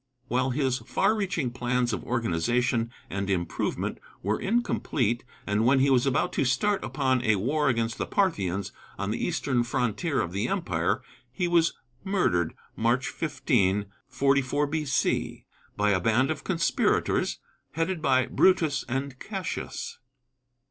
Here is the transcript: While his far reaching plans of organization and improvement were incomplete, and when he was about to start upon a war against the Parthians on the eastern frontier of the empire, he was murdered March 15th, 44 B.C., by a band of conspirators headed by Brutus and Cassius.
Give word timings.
While 0.29 0.49
his 0.49 0.79
far 0.79 1.13
reaching 1.13 1.51
plans 1.51 1.93
of 1.93 2.03
organization 2.03 2.89
and 3.07 3.29
improvement 3.29 3.99
were 4.23 4.39
incomplete, 4.41 5.23
and 5.45 5.63
when 5.63 5.77
he 5.77 5.91
was 5.91 6.07
about 6.07 6.33
to 6.33 6.43
start 6.43 6.83
upon 6.83 7.21
a 7.23 7.35
war 7.35 7.69
against 7.69 7.99
the 7.99 8.07
Parthians 8.07 8.71
on 8.97 9.11
the 9.11 9.23
eastern 9.23 9.63
frontier 9.63 10.19
of 10.19 10.31
the 10.31 10.47
empire, 10.47 11.03
he 11.31 11.47
was 11.47 11.75
murdered 12.03 12.55
March 12.75 13.13
15th, 13.15 13.85
44 14.07 14.65
B.C., 14.65 15.45
by 15.77 15.91
a 15.91 15.99
band 16.01 16.31
of 16.31 16.43
conspirators 16.43 17.37
headed 17.73 18.01
by 18.01 18.25
Brutus 18.25 18.83
and 18.89 19.19
Cassius. 19.19 19.99